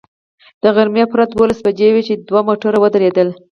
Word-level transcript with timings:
د 0.61 0.63
غرمې 0.75 1.03
پوره 1.09 1.25
دولس 1.31 1.59
بجې 1.65 1.89
وې 1.91 2.01
چې 2.07 2.13
دوه 2.27 2.41
موټر 2.47 2.73
ودرېدل. 2.79 3.29